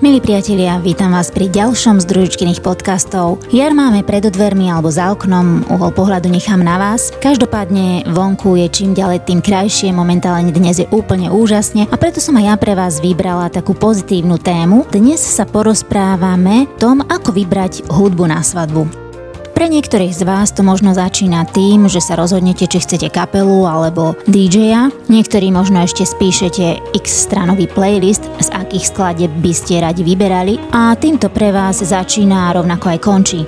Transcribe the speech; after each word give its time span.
Milí 0.00 0.16
priatelia, 0.16 0.80
vítam 0.80 1.12
vás 1.12 1.28
pri 1.28 1.46
ďalšom 1.46 2.00
z 2.00 2.08
družičkyných 2.08 2.64
podcastov. 2.64 3.38
Jar 3.52 3.76
máme 3.76 4.00
pred 4.00 4.24
dvermi 4.26 4.66
alebo 4.66 4.88
za 4.88 5.12
oknom, 5.12 5.62
uhol 5.68 5.92
pohľadu 5.92 6.26
nechám 6.26 6.64
na 6.64 6.80
vás. 6.80 7.12
Každopádne 7.20 8.08
vonku 8.08 8.56
je 8.58 8.66
čím 8.72 8.90
ďalej 8.96 9.28
tým 9.28 9.44
krajšie, 9.44 9.92
momentálne 9.92 10.50
dnes 10.56 10.80
je 10.82 10.90
úplne 10.90 11.28
úžasne 11.28 11.84
a 11.86 11.94
preto 12.00 12.18
som 12.18 12.34
aj 12.40 12.44
ja 12.48 12.54
pre 12.56 12.72
vás 12.74 12.98
vybrala 12.98 13.52
takú 13.52 13.76
pozitívnu 13.76 14.40
tému. 14.40 14.88
Dnes 14.88 15.20
sa 15.20 15.44
porozprávame 15.44 16.66
tom, 16.80 17.04
ako 17.04 17.36
vybrať 17.36 17.86
hudbu 17.92 18.24
na 18.24 18.40
svadbu. 18.40 19.09
Pre 19.60 19.68
niektorých 19.68 20.16
z 20.16 20.24
vás 20.24 20.56
to 20.56 20.64
možno 20.64 20.96
začína 20.96 21.44
tým, 21.44 21.84
že 21.84 22.00
sa 22.00 22.16
rozhodnete, 22.16 22.64
či 22.64 22.80
chcete 22.80 23.12
kapelu 23.12 23.68
alebo 23.68 24.16
DJ-a. 24.24 24.88
Niektorí 25.12 25.52
možno 25.52 25.84
ešte 25.84 26.08
spíšete 26.08 26.96
x 26.96 27.28
stranový 27.28 27.68
playlist, 27.68 28.24
z 28.40 28.48
akých 28.56 28.88
skladeb 28.88 29.28
by 29.44 29.52
ste 29.52 29.84
radi 29.84 30.00
vyberali 30.00 30.56
a 30.72 30.96
týmto 30.96 31.28
pre 31.28 31.52
vás 31.52 31.84
začína 31.84 32.48
a 32.48 32.56
rovnako 32.56 32.88
aj 32.88 32.98
končí. 33.04 33.44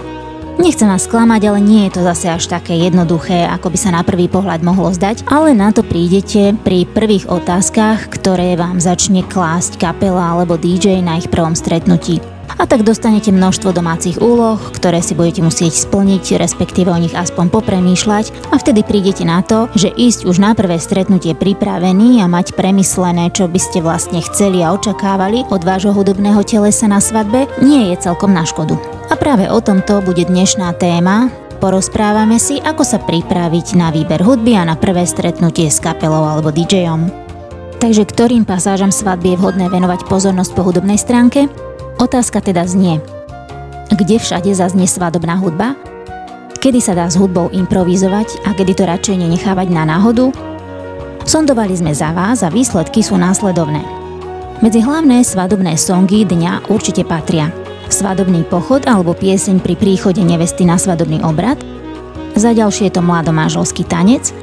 Nechcem 0.61 0.93
vás 0.93 1.09
sklamať, 1.09 1.49
ale 1.49 1.65
nie 1.65 1.89
je 1.89 1.97
to 1.97 2.05
zase 2.05 2.29
až 2.29 2.45
také 2.45 2.77
jednoduché, 2.77 3.49
ako 3.49 3.73
by 3.73 3.79
sa 3.81 3.97
na 3.97 4.05
prvý 4.05 4.29
pohľad 4.29 4.61
mohlo 4.61 4.93
zdať, 4.93 5.25
ale 5.33 5.57
na 5.57 5.73
to 5.73 5.81
prídete 5.81 6.53
pri 6.61 6.85
prvých 6.93 7.25
otázkach, 7.33 8.13
ktoré 8.13 8.53
vám 8.61 8.85
začne 8.85 9.25
klásť 9.25 9.81
kapela 9.81 10.37
alebo 10.37 10.61
DJ 10.61 11.01
na 11.01 11.17
ich 11.17 11.33
prvom 11.33 11.57
stretnutí 11.57 12.21
a 12.59 12.65
tak 12.67 12.87
dostanete 12.87 13.35
množstvo 13.35 13.75
domácich 13.75 14.23
úloh, 14.23 14.59
ktoré 14.73 15.03
si 15.03 15.19
budete 15.19 15.43
musieť 15.43 15.75
splniť, 15.75 16.39
respektíve 16.39 16.89
o 16.91 16.99
nich 16.99 17.15
aspoň 17.15 17.51
popremýšľať 17.51 18.55
a 18.55 18.59
vtedy 18.59 18.87
prídete 18.87 19.27
na 19.27 19.43
to, 19.43 19.67
že 19.75 19.91
ísť 19.91 20.29
už 20.29 20.39
na 20.39 20.55
prvé 20.55 20.79
stretnutie 20.79 21.35
pripravený 21.35 22.23
a 22.23 22.31
mať 22.31 22.55
premyslené, 22.55 23.35
čo 23.35 23.51
by 23.51 23.61
ste 23.61 23.83
vlastne 23.83 24.23
chceli 24.23 24.63
a 24.63 24.71
očakávali 24.75 25.49
od 25.51 25.63
vášho 25.67 25.91
hudobného 25.91 26.43
telesa 26.47 26.87
na 26.87 27.03
svadbe, 27.03 27.51
nie 27.59 27.91
je 27.91 28.07
celkom 28.07 28.31
na 28.31 28.47
škodu. 28.47 28.79
A 29.11 29.19
práve 29.19 29.51
o 29.51 29.59
tomto 29.59 29.99
bude 30.01 30.25
dnešná 30.25 30.73
téma, 30.79 31.29
porozprávame 31.59 32.39
si, 32.43 32.59
ako 32.59 32.83
sa 32.83 32.99
pripraviť 33.03 33.79
na 33.79 33.95
výber 33.95 34.23
hudby 34.23 34.59
a 34.59 34.67
na 34.67 34.75
prvé 34.75 35.07
stretnutie 35.07 35.71
s 35.71 35.79
kapelou 35.79 36.27
alebo 36.27 36.51
DJom. 36.51 37.11
Takže 37.83 38.07
ktorým 38.07 38.47
pasážam 38.47 38.95
svadby 38.95 39.35
je 39.35 39.41
vhodné 39.43 39.67
venovať 39.67 40.07
pozornosť 40.07 40.55
po 40.55 40.63
hudobnej 40.63 40.95
stránke? 40.95 41.51
Otázka 42.03 42.43
teda 42.43 42.67
znie, 42.67 42.99
kde 43.95 44.19
všade 44.19 44.51
zaznie 44.51 44.91
svadobná 44.91 45.39
hudba? 45.39 45.79
Kedy 46.59 46.83
sa 46.83 46.99
dá 46.99 47.07
s 47.07 47.15
hudbou 47.15 47.47
improvizovať 47.55 48.43
a 48.43 48.51
kedy 48.59 48.75
to 48.75 48.83
radšej 48.91 49.23
nenechávať 49.23 49.71
na 49.71 49.87
náhodu? 49.87 50.35
Sondovali 51.23 51.79
sme 51.79 51.95
za 51.95 52.11
vás 52.11 52.43
a 52.43 52.51
výsledky 52.51 53.07
sú 53.07 53.15
následovné. 53.15 53.87
Medzi 54.59 54.83
hlavné 54.83 55.23
svadobné 55.23 55.79
songy 55.79 56.27
dňa 56.27 56.75
určite 56.75 57.07
patria 57.07 57.55
svadobný 57.87 58.43
pochod 58.51 58.83
alebo 58.91 59.15
pieseň 59.15 59.63
pri 59.63 59.79
príchode 59.79 60.27
nevesty 60.27 60.67
na 60.67 60.83
svadobný 60.83 61.23
obrad, 61.23 61.63
za 62.35 62.51
ďalšie 62.51 62.91
je 62.91 62.99
to 62.99 63.03
mladomáželský 63.05 63.87
tanec 63.87 64.35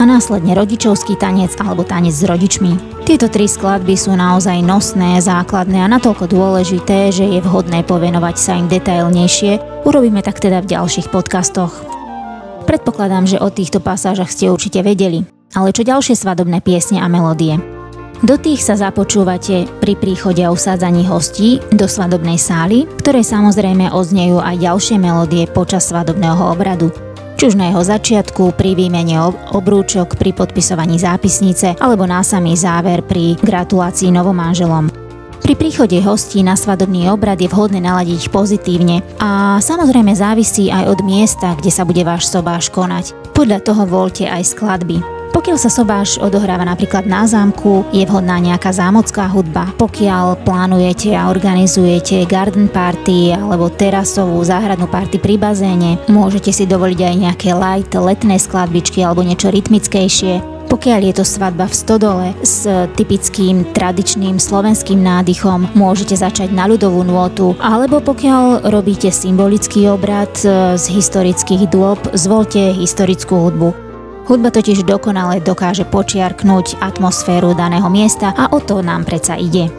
a 0.00 0.08
následne 0.08 0.56
rodičovský 0.56 1.20
tanec 1.20 1.52
alebo 1.60 1.84
tanec 1.84 2.16
s 2.16 2.24
rodičmi. 2.24 3.04
Tieto 3.04 3.28
tri 3.28 3.44
skladby 3.44 3.92
sú 4.00 4.16
naozaj 4.16 4.64
nosné, 4.64 5.20
základné 5.20 5.84
a 5.84 5.92
natoľko 5.92 6.24
dôležité, 6.32 7.12
že 7.12 7.28
je 7.28 7.44
vhodné 7.44 7.84
povenovať 7.84 8.36
sa 8.40 8.56
im 8.56 8.66
detailnejšie. 8.72 9.84
Urobíme 9.84 10.24
tak 10.24 10.40
teda 10.40 10.64
v 10.64 10.70
ďalších 10.72 11.12
podcastoch. 11.12 11.84
Predpokladám, 12.64 13.28
že 13.28 13.42
o 13.42 13.52
týchto 13.52 13.84
pasážach 13.84 14.32
ste 14.32 14.48
určite 14.48 14.80
vedeli. 14.80 15.28
Ale 15.52 15.74
čo 15.76 15.84
ďalšie 15.84 16.16
svadobné 16.16 16.64
piesne 16.64 17.02
a 17.02 17.10
melódie? 17.10 17.60
Do 18.20 18.36
tých 18.36 18.60
sa 18.60 18.76
započúvate 18.76 19.64
pri 19.80 19.96
príchode 19.96 20.44
a 20.44 20.52
usádzaní 20.52 21.08
hostí 21.08 21.56
do 21.72 21.88
svadobnej 21.88 22.36
sály, 22.36 22.84
ktoré 23.00 23.24
samozrejme 23.24 23.90
oznejú 23.90 24.38
aj 24.38 24.60
ďalšie 24.60 24.96
melódie 25.00 25.48
počas 25.48 25.88
svadobného 25.88 26.52
obradu 26.52 27.09
či 27.40 27.48
už 27.48 27.56
na 27.56 27.72
jeho 27.72 27.80
začiatku, 27.80 28.52
pri 28.52 28.76
výmene 28.76 29.16
obrúčok, 29.56 30.20
pri 30.20 30.36
podpisovaní 30.36 31.00
zápisnice 31.00 31.72
alebo 31.80 32.04
na 32.04 32.20
samý 32.20 32.52
záver 32.52 33.00
pri 33.00 33.32
gratulácii 33.40 34.12
novomanželom. 34.12 34.92
Pri 35.40 35.56
príchode 35.56 35.96
hostí 36.04 36.44
na 36.44 36.52
svadobný 36.52 37.08
obrad 37.08 37.40
je 37.40 37.48
vhodné 37.48 37.80
naladiť 37.80 38.28
pozitívne 38.28 39.00
a 39.16 39.56
samozrejme 39.56 40.12
závisí 40.12 40.68
aj 40.68 40.92
od 40.92 41.00
miesta, 41.00 41.56
kde 41.56 41.72
sa 41.72 41.88
bude 41.88 42.04
váš 42.04 42.28
sobáš 42.28 42.68
konať. 42.68 43.16
Podľa 43.32 43.64
toho 43.64 43.88
voľte 43.88 44.28
aj 44.28 44.44
skladby. 44.44 45.19
Pokiaľ 45.30 45.56
sa 45.62 45.70
sobáš 45.70 46.18
odohráva 46.18 46.66
napríklad 46.66 47.06
na 47.06 47.22
zámku, 47.22 47.86
je 47.94 48.02
vhodná 48.04 48.36
nejaká 48.42 48.74
zámocká 48.74 49.30
hudba. 49.30 49.70
Pokiaľ 49.78 50.42
plánujete 50.42 51.14
a 51.14 51.30
organizujete 51.30 52.26
garden 52.26 52.66
party 52.66 53.38
alebo 53.38 53.70
terasovú 53.70 54.42
záhradnú 54.42 54.90
party 54.90 55.22
pri 55.22 55.38
bazéne, 55.38 56.02
môžete 56.10 56.50
si 56.50 56.66
dovoliť 56.66 57.00
aj 57.00 57.14
nejaké 57.16 57.50
light 57.54 57.92
letné 57.94 58.36
skladbičky 58.42 59.06
alebo 59.06 59.22
niečo 59.22 59.48
rytmickejšie. 59.54 60.42
Pokiaľ 60.70 61.00
je 61.02 61.14
to 61.18 61.24
svadba 61.26 61.66
v 61.66 61.74
stodole 61.74 62.26
s 62.46 62.62
typickým 62.94 63.74
tradičným 63.74 64.38
slovenským 64.38 65.02
nádychom, 65.02 65.66
môžete 65.74 66.14
začať 66.14 66.54
na 66.54 66.70
ľudovú 66.70 67.02
nôtu, 67.02 67.58
alebo 67.58 67.98
pokiaľ 67.98 68.70
robíte 68.70 69.10
symbolický 69.10 69.90
obrad 69.90 70.30
z 70.78 70.84
historických 70.94 71.66
dôb, 71.74 71.98
zvolte 72.14 72.70
historickú 72.70 73.50
hudbu. 73.50 73.89
Hudba 74.28 74.52
totiž 74.52 74.84
dokonale 74.84 75.40
dokáže 75.40 75.88
počiarknúť 75.88 76.80
atmosféru 76.82 77.56
daného 77.56 77.88
miesta 77.88 78.34
a 78.36 78.52
o 78.52 78.58
to 78.60 78.84
nám 78.84 79.08
predsa 79.08 79.38
ide. 79.40 79.72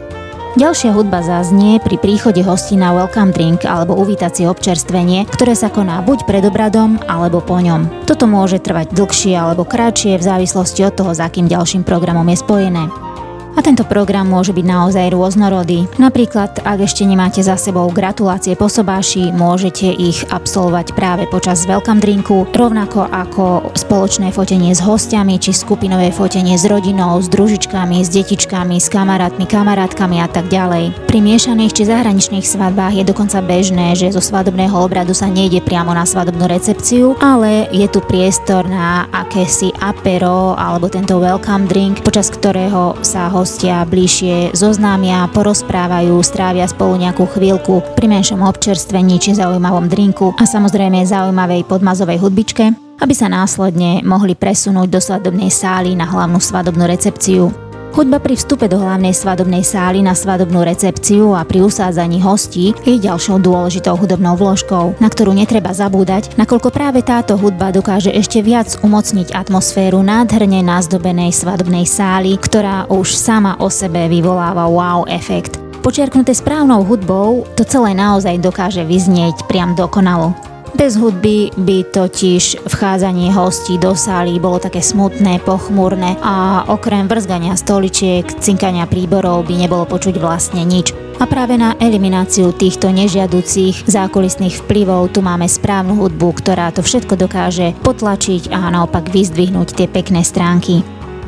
Ďalšia 0.52 0.92
hudba 0.92 1.24
zaznie 1.24 1.80
pri 1.80 1.96
príchode 1.96 2.44
hostí 2.44 2.76
na 2.76 2.92
welcome 2.92 3.32
drink 3.32 3.64
alebo 3.64 3.96
uvítacie 3.96 4.44
občerstvenie, 4.44 5.24
ktoré 5.32 5.56
sa 5.56 5.72
koná 5.72 6.04
buď 6.04 6.28
pred 6.28 6.44
obradom 6.44 7.00
alebo 7.08 7.40
po 7.40 7.56
ňom. 7.56 8.04
Toto 8.04 8.28
môže 8.28 8.60
trvať 8.60 8.92
dlhšie 8.92 9.32
alebo 9.32 9.64
kratšie 9.64 10.20
v 10.20 10.26
závislosti 10.28 10.84
od 10.84 10.92
toho, 10.92 11.16
s 11.16 11.24
akým 11.24 11.48
ďalším 11.48 11.88
programom 11.88 12.28
je 12.28 12.36
spojené. 12.44 13.11
A 13.52 13.60
tento 13.60 13.84
program 13.84 14.32
môže 14.32 14.56
byť 14.56 14.64
naozaj 14.64 15.12
rôznorodý. 15.12 15.84
Napríklad, 16.00 16.64
ak 16.64 16.88
ešte 16.88 17.04
nemáte 17.04 17.44
za 17.44 17.60
sebou 17.60 17.84
gratulácie 17.92 18.56
po 18.56 18.72
sobáši, 18.72 19.28
môžete 19.28 19.92
ich 19.92 20.24
absolvovať 20.32 20.96
práve 20.96 21.28
počas 21.28 21.68
welcome 21.68 22.00
drinku, 22.00 22.48
rovnako 22.56 23.04
ako 23.12 23.76
spoločné 23.76 24.32
fotenie 24.32 24.72
s 24.72 24.80
hostiami 24.80 25.36
či 25.36 25.52
skupinové 25.52 26.08
fotenie 26.08 26.56
s 26.56 26.64
rodinou, 26.64 27.20
s 27.20 27.28
družičkami, 27.28 28.00
s 28.00 28.08
detičkami, 28.08 28.80
s 28.80 28.88
kamarátmi, 28.88 29.44
kamarátkami 29.44 30.24
a 30.24 30.28
tak 30.32 30.48
ďalej. 30.48 30.96
Pri 31.04 31.20
miešaných 31.20 31.76
či 31.76 31.82
zahraničných 31.84 32.48
svadbách 32.48 32.96
je 32.96 33.04
dokonca 33.04 33.44
bežné, 33.44 33.92
že 33.92 34.16
zo 34.16 34.24
svadobného 34.24 34.72
obradu 34.72 35.12
sa 35.12 35.28
nejde 35.28 35.60
priamo 35.60 35.92
na 35.92 36.08
svadobnú 36.08 36.48
recepciu, 36.48 37.20
ale 37.20 37.68
je 37.68 37.84
tu 37.92 38.00
priestor 38.00 38.64
na 38.64 39.04
akési 39.12 39.68
apero 39.76 40.56
alebo 40.56 40.88
tento 40.88 41.20
welcome 41.20 41.68
drink, 41.68 42.00
počas 42.00 42.32
ktorého 42.32 42.96
sa 43.04 43.28
ho 43.28 43.44
hostia 43.52 43.84
bližšie 43.84 44.56
zoznámia, 44.56 45.28
porozprávajú, 45.28 46.16
strávia 46.24 46.64
spolu 46.64 46.96
nejakú 46.96 47.28
chvíľku 47.36 47.84
pri 47.92 48.08
menšom 48.08 48.40
občerstvení 48.40 49.20
či 49.20 49.36
zaujímavom 49.36 49.92
drinku 49.92 50.32
a 50.40 50.48
samozrejme 50.48 51.04
zaujímavej 51.04 51.68
podmazovej 51.68 52.16
hudbičke, 52.16 52.72
aby 52.96 53.12
sa 53.12 53.28
následne 53.28 54.00
mohli 54.08 54.32
presunúť 54.32 54.88
do 54.88 55.04
svadobnej 55.04 55.52
sály 55.52 55.92
na 55.92 56.08
hlavnú 56.08 56.40
svadobnú 56.40 56.88
recepciu. 56.88 57.52
Hudba 57.92 58.24
pri 58.24 58.40
vstupe 58.40 58.72
do 58.72 58.80
hlavnej 58.80 59.12
svadobnej 59.12 59.60
sály 59.60 60.00
na 60.00 60.16
svadobnú 60.16 60.64
recepciu 60.64 61.36
a 61.36 61.44
pri 61.44 61.60
usádzaní 61.68 62.24
hostí 62.24 62.72
je 62.88 62.96
ďalšou 62.96 63.36
dôležitou 63.36 64.00
hudobnou 64.00 64.32
vložkou, 64.32 64.96
na 64.96 65.12
ktorú 65.12 65.36
netreba 65.36 65.76
zabúdať, 65.76 66.32
nakoľko 66.40 66.72
práve 66.72 67.04
táto 67.04 67.36
hudba 67.36 67.68
dokáže 67.68 68.08
ešte 68.08 68.40
viac 68.40 68.80
umocniť 68.80 69.36
atmosféru 69.36 70.00
nádherne 70.00 70.64
nazdobenej 70.64 71.36
svadobnej 71.36 71.84
sály, 71.84 72.40
ktorá 72.40 72.88
už 72.88 73.12
sama 73.12 73.60
o 73.60 73.68
sebe 73.68 74.08
vyvoláva 74.08 74.72
wow 74.72 75.04
efekt. 75.04 75.60
Počiarknuté 75.84 76.32
správnou 76.32 76.88
hudbou, 76.88 77.44
to 77.60 77.62
celé 77.68 77.92
naozaj 77.92 78.40
dokáže 78.40 78.88
vyznieť 78.88 79.44
priam 79.44 79.76
dokonalo. 79.76 80.51
Bez 80.72 80.96
hudby 80.96 81.52
by 81.52 81.84
totiž 81.92 82.64
vchádzanie 82.64 83.28
hostí 83.28 83.76
do 83.76 83.92
sály 83.92 84.40
bolo 84.40 84.56
také 84.56 84.80
smutné, 84.80 85.44
pochmúrne 85.44 86.16
a 86.24 86.64
okrem 86.64 87.12
vrzgania 87.12 87.60
stoličiek, 87.60 88.24
cinkania 88.40 88.88
príborov 88.88 89.44
by 89.44 89.54
nebolo 89.60 89.84
počuť 89.84 90.16
vlastne 90.16 90.64
nič. 90.64 90.96
A 91.20 91.28
práve 91.28 91.60
na 91.60 91.76
elimináciu 91.76 92.56
týchto 92.56 92.88
nežiaducich 92.88 93.84
zákulisných 93.84 94.64
vplyvov 94.64 95.12
tu 95.12 95.20
máme 95.20 95.44
správnu 95.44 95.92
hudbu, 95.92 96.40
ktorá 96.40 96.72
to 96.72 96.80
všetko 96.80 97.20
dokáže 97.20 97.76
potlačiť 97.84 98.48
a 98.48 98.72
naopak 98.72 99.12
vyzdvihnúť 99.12 99.76
tie 99.76 99.86
pekné 99.92 100.24
stránky. 100.24 100.80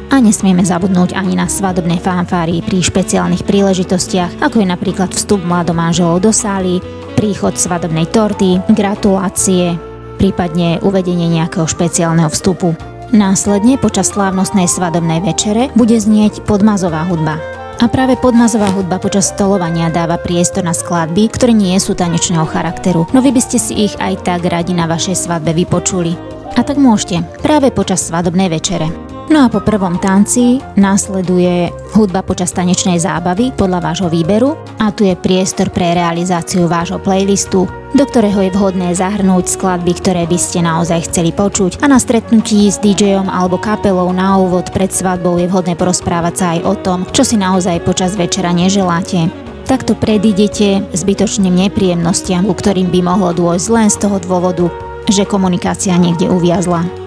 A 0.09 0.25
nesmieme 0.25 0.65
zabudnúť 0.65 1.13
ani 1.13 1.37
na 1.37 1.53
svadobné 1.53 2.01
fanfáry 2.01 2.65
pri 2.65 2.81
špeciálnych 2.81 3.45
príležitostiach, 3.45 4.41
ako 4.41 4.65
je 4.65 4.67
napríklad 4.73 5.13
vstup 5.13 5.45
mladomáželov 5.45 6.25
do 6.25 6.33
sály, 6.33 6.81
príchod 7.25 7.57
svadobnej 7.57 8.05
torty, 8.13 8.61
gratulácie, 8.69 9.81
prípadne 10.21 10.77
uvedenie 10.85 11.33
nejakého 11.33 11.65
špeciálneho 11.65 12.29
vstupu. 12.29 12.77
Následne 13.17 13.81
počas 13.81 14.13
slávnostnej 14.13 14.69
svadobnej 14.69 15.25
večere 15.25 15.73
bude 15.73 15.97
znieť 15.97 16.45
podmazová 16.45 17.09
hudba. 17.09 17.41
A 17.81 17.89
práve 17.89 18.21
podmazová 18.21 18.69
hudba 18.77 19.01
počas 19.01 19.33
stolovania 19.33 19.89
dáva 19.89 20.21
priestor 20.21 20.69
na 20.69 20.77
skladby, 20.77 21.33
ktoré 21.33 21.57
nie 21.57 21.73
sú 21.81 21.97
tanečného 21.97 22.45
charakteru, 22.45 23.09
no 23.17 23.25
vy 23.25 23.33
by 23.33 23.41
ste 23.41 23.57
si 23.57 23.89
ich 23.89 23.97
aj 23.97 24.21
tak 24.21 24.45
radi 24.45 24.77
na 24.77 24.85
vašej 24.85 25.17
svadbe 25.17 25.57
vypočuli. 25.57 26.13
A 26.55 26.61
tak 26.61 26.77
môžete, 26.77 27.25
práve 27.41 27.73
počas 27.73 28.05
svadobnej 28.05 28.53
večere. 28.53 29.04
No 29.33 29.41
a 29.41 29.49
po 29.49 29.65
prvom 29.65 29.97
tanci 29.97 30.61
následuje 30.77 31.73
hudba 31.97 32.21
počas 32.21 32.53
tanečnej 32.53 33.01
zábavy 33.01 33.57
podľa 33.57 33.81
vášho 33.81 34.09
výberu 34.13 34.53
a 34.77 34.93
tu 34.93 35.09
je 35.09 35.17
priestor 35.17 35.73
pre 35.73 35.97
realizáciu 35.97 36.69
vášho 36.69 37.01
playlistu, 37.01 37.65
do 37.97 38.05
ktorého 38.05 38.45
je 38.45 38.53
vhodné 38.53 38.93
zahrnúť 38.93 39.57
skladby, 39.57 39.97
ktoré 39.97 40.29
by 40.29 40.37
ste 40.37 40.61
naozaj 40.61 41.09
chceli 41.09 41.33
počuť 41.33 41.81
a 41.81 41.89
na 41.89 41.97
stretnutí 41.97 42.69
s 42.69 42.77
DJom 42.85 43.33
alebo 43.33 43.57
kapelou 43.57 44.13
na 44.13 44.37
úvod 44.37 44.69
pred 44.77 44.93
svadbou 44.93 45.41
je 45.41 45.49
vhodné 45.49 45.73
porozprávať 45.73 46.35
sa 46.37 46.47
aj 46.55 46.61
o 46.69 46.75
tom, 46.77 46.99
čo 47.09 47.25
si 47.25 47.41
naozaj 47.41 47.81
počas 47.81 48.21
večera 48.21 48.53
neželáte. 48.53 49.33
Takto 49.65 49.97
predídete 49.97 50.85
zbytočným 50.93 51.65
nepríjemnostiam, 51.65 52.45
ku 52.45 52.53
ktorým 52.53 52.93
by 52.93 53.01
mohlo 53.01 53.33
dôjsť 53.33 53.67
len 53.73 53.89
z 53.89 53.97
toho 54.05 54.21
dôvodu, 54.21 54.69
že 55.09 55.25
komunikácia 55.25 55.97
niekde 55.97 56.29
uviazla. 56.29 57.04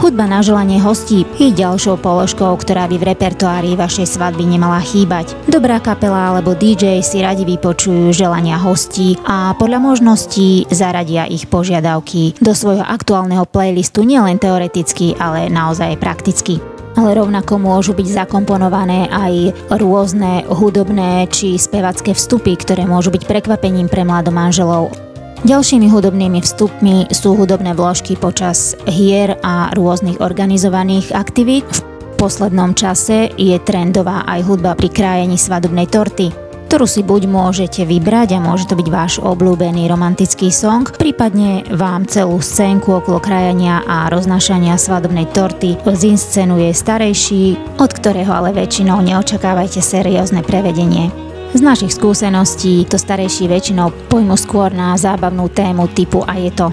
Hudba 0.00 0.24
na 0.24 0.40
želanie 0.40 0.80
hostí 0.80 1.28
je 1.36 1.52
ďalšou 1.52 2.00
položkou, 2.00 2.56
ktorá 2.56 2.88
by 2.88 2.96
v 2.96 3.12
repertoári 3.12 3.76
vašej 3.76 4.16
svadby 4.16 4.48
nemala 4.48 4.80
chýbať. 4.80 5.36
Dobrá 5.44 5.76
kapela 5.76 6.32
alebo 6.32 6.56
DJ 6.56 7.04
si 7.04 7.20
radi 7.20 7.44
vypočujú 7.44 8.08
želania 8.08 8.56
hostí 8.56 9.20
a 9.28 9.52
podľa 9.60 9.76
možností 9.92 10.64
zaradia 10.72 11.28
ich 11.28 11.44
požiadavky 11.52 12.32
do 12.40 12.56
svojho 12.56 12.80
aktuálneho 12.80 13.44
playlistu 13.44 14.00
nielen 14.08 14.40
teoreticky, 14.40 15.20
ale 15.20 15.52
naozaj 15.52 16.00
prakticky 16.00 16.64
ale 16.98 17.14
rovnako 17.14 17.54
môžu 17.60 17.94
byť 17.94 18.26
zakomponované 18.26 19.06
aj 19.14 19.54
rôzne 19.78 20.42
hudobné 20.50 21.30
či 21.30 21.54
spevacké 21.54 22.12
vstupy, 22.18 22.58
ktoré 22.58 22.82
môžu 22.82 23.14
byť 23.14 23.30
prekvapením 23.30 23.86
pre 23.86 24.02
mladomanželov. 24.02 25.09
Ďalšími 25.40 25.88
hudobnými 25.88 26.44
vstupmi 26.44 27.08
sú 27.16 27.32
hudobné 27.32 27.72
vložky 27.72 28.12
počas 28.12 28.76
hier 28.84 29.40
a 29.40 29.72
rôznych 29.72 30.20
organizovaných 30.20 31.16
aktivít. 31.16 31.64
V 31.72 32.14
poslednom 32.20 32.76
čase 32.76 33.32
je 33.40 33.56
trendová 33.64 34.28
aj 34.28 34.44
hudba 34.44 34.76
pri 34.76 34.92
krájení 34.92 35.40
svadobnej 35.40 35.88
torty, 35.88 36.28
ktorú 36.68 36.84
si 36.84 37.00
buď 37.00 37.24
môžete 37.24 37.88
vybrať 37.88 38.36
a 38.36 38.44
môže 38.44 38.68
to 38.68 38.76
byť 38.76 38.88
váš 38.92 39.16
obľúbený 39.16 39.88
romantický 39.88 40.52
song, 40.52 40.84
prípadne 40.92 41.64
vám 41.72 42.04
celú 42.04 42.36
scénku 42.36 43.00
okolo 43.00 43.16
krajania 43.16 43.80
a 43.88 44.12
roznášania 44.12 44.76
svadobnej 44.76 45.24
torty 45.32 45.80
zinscenuje 45.88 46.68
starejší, 46.76 47.56
od 47.80 47.88
ktorého 47.88 48.28
ale 48.28 48.52
väčšinou 48.52 49.00
neočakávajte 49.00 49.80
seriózne 49.80 50.44
prevedenie. 50.44 51.29
Z 51.50 51.66
našich 51.66 51.98
skúseností 51.98 52.86
to 52.86 52.94
starejší 52.94 53.50
väčšinou 53.50 53.90
pojmu 54.06 54.38
skôr 54.38 54.70
na 54.70 54.94
zábavnú 54.94 55.50
tému 55.50 55.90
typu 55.90 56.22
a 56.22 56.38
je 56.38 56.54
to. 56.54 56.70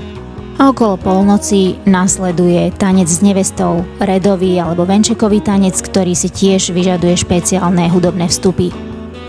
A 0.61 0.69
okolo 0.69 1.01
polnoci 1.01 1.81
nasleduje 1.89 2.69
tanec 2.77 3.09
s 3.09 3.25
nevestou, 3.25 3.81
redový 3.97 4.61
alebo 4.61 4.85
venčekový 4.85 5.41
tanec, 5.41 5.73
ktorý 5.81 6.13
si 6.13 6.29
tiež 6.29 6.77
vyžaduje 6.77 7.17
špeciálne 7.17 7.89
hudobné 7.89 8.29
vstupy. 8.29 8.69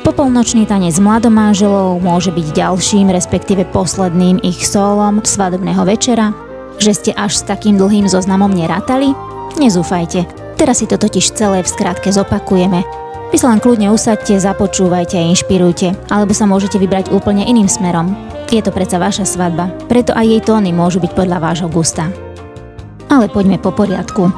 Popolnočný 0.04 0.68
tanec 0.68 1.00
mladomáželov 1.00 1.96
môže 2.04 2.28
byť 2.28 2.46
ďalším, 2.52 3.08
respektíve 3.08 3.64
posledným 3.72 4.44
ich 4.44 4.68
solom 4.68 5.24
svadobného 5.24 5.80
večera. 5.88 6.36
Že 6.76 6.92
ste 6.92 7.10
až 7.16 7.40
s 7.40 7.48
takým 7.48 7.80
dlhým 7.80 8.04
zoznamom 8.04 8.52
nerátali? 8.52 9.16
Nezúfajte, 9.56 10.28
teraz 10.60 10.84
si 10.84 10.86
to 10.88 11.00
totiž 11.00 11.32
celé 11.32 11.64
v 11.64 11.72
skratke 11.72 12.12
zopakujeme 12.12 13.07
vy 13.28 13.36
sa 13.36 13.52
len 13.52 13.60
kľudne 13.60 13.92
usadte, 13.92 14.36
započúvajte 14.36 15.20
a 15.20 15.28
inšpirujte, 15.28 15.92
alebo 16.08 16.32
sa 16.32 16.48
môžete 16.48 16.80
vybrať 16.80 17.12
úplne 17.12 17.44
iným 17.44 17.68
smerom. 17.68 18.16
Je 18.48 18.64
to 18.64 18.72
predsa 18.72 18.96
vaša 18.96 19.28
svadba, 19.28 19.68
preto 19.88 20.16
aj 20.16 20.24
jej 20.24 20.40
tóny 20.40 20.72
môžu 20.72 21.04
byť 21.04 21.12
podľa 21.12 21.38
vášho 21.38 21.68
gusta. 21.68 22.08
Ale 23.12 23.28
poďme 23.28 23.60
po 23.60 23.72
poriadku. 23.72 24.32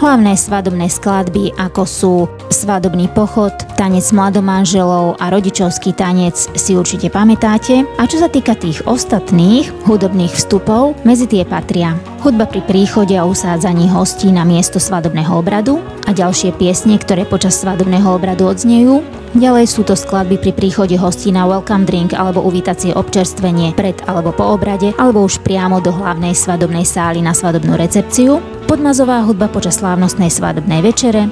Hlavné 0.00 0.32
svadobné 0.32 0.88
skladby, 0.88 1.60
ako 1.60 1.82
sú 1.84 2.14
svadobný 2.48 3.12
pochod, 3.12 3.52
tanec 3.76 4.08
mladomanželov 4.16 5.20
a 5.20 5.28
rodičovský 5.28 5.92
tanec 5.92 6.40
si 6.56 6.72
určite 6.72 7.12
pamätáte. 7.12 7.84
A 8.00 8.08
čo 8.08 8.16
sa 8.16 8.32
týka 8.32 8.56
tých 8.56 8.80
ostatných 8.88 9.68
hudobných 9.84 10.32
vstupov, 10.32 10.96
medzi 11.04 11.28
tie 11.28 11.44
patria 11.44 11.92
hudba 12.20 12.44
pri 12.44 12.60
príchode 12.68 13.16
a 13.16 13.24
usádzaní 13.24 13.88
hostí 13.88 14.28
na 14.28 14.44
miesto 14.44 14.76
svadobného 14.76 15.32
obradu 15.32 15.80
a 16.04 16.12
ďalšie 16.12 16.52
piesne, 16.54 17.00
ktoré 17.00 17.24
počas 17.24 17.56
svadobného 17.58 18.06
obradu 18.06 18.46
odznejú, 18.52 19.00
Ďalej 19.30 19.70
sú 19.70 19.86
to 19.86 19.94
skladby 19.94 20.42
pri 20.42 20.50
príchode 20.50 20.98
hostí 20.98 21.30
na 21.30 21.46
welcome 21.46 21.86
drink 21.86 22.18
alebo 22.18 22.42
uvítacie 22.42 22.90
občerstvenie 22.98 23.78
pred 23.78 23.94
alebo 24.10 24.34
po 24.34 24.58
obrade, 24.58 24.90
alebo 24.98 25.22
už 25.22 25.38
priamo 25.46 25.78
do 25.78 25.94
hlavnej 25.94 26.34
svadobnej 26.34 26.82
sály 26.82 27.22
na 27.22 27.30
svadobnú 27.30 27.78
recepciu, 27.78 28.42
podmazová 28.66 29.22
hudba 29.22 29.46
počas 29.46 29.78
slávnostnej 29.78 30.34
svadobnej 30.34 30.82
večere, 30.82 31.30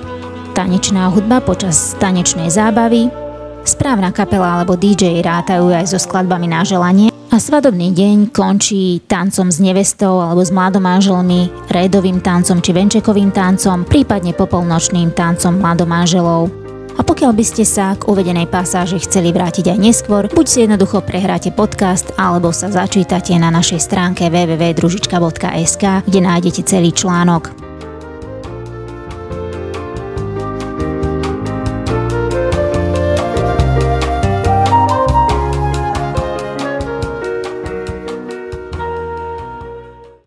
tanečná 0.55 1.11
hudba 1.11 1.43
počas 1.43 1.99
tanečnej 1.99 2.55
zábavy, 2.55 3.11
správna 3.67 4.15
kapela 4.15 4.63
alebo 4.63 4.79
DJ 4.79 5.19
rátajú 5.19 5.75
aj 5.75 5.91
so 5.91 5.99
skladbami 5.99 6.47
na 6.47 6.63
želanie 6.63 7.18
a 7.39 7.47
svadobný 7.47 7.95
deň 7.95 8.35
končí 8.35 8.99
tancom 9.07 9.47
s 9.47 9.63
nevestou 9.63 10.19
alebo 10.19 10.43
s 10.43 10.51
mladomáželmi, 10.51 11.71
redovým 11.71 12.19
tancom 12.19 12.59
či 12.59 12.75
venčekovým 12.75 13.31
tancom, 13.31 13.87
prípadne 13.87 14.35
popolnočným 14.35 15.15
tancom 15.15 15.55
mladomáželov. 15.63 16.51
A 16.99 17.07
pokiaľ 17.07 17.31
by 17.31 17.45
ste 17.47 17.63
sa 17.63 17.95
k 17.95 18.11
uvedenej 18.11 18.51
pasáži 18.51 18.99
chceli 18.99 19.31
vrátiť 19.31 19.71
aj 19.71 19.79
neskôr, 19.79 20.27
buď 20.35 20.47
si 20.51 20.67
jednoducho 20.67 20.99
prehráte 21.07 21.55
podcast, 21.55 22.11
alebo 22.19 22.51
sa 22.51 22.75
začítate 22.75 23.39
na 23.39 23.55
našej 23.55 23.87
stránke 23.87 24.27
www.družička.sk, 24.27 26.11
kde 26.11 26.19
nájdete 26.19 26.67
celý 26.67 26.91
článok. 26.91 27.68